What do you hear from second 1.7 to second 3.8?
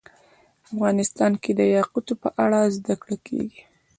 یاقوت په اړه زده کړه کېږي.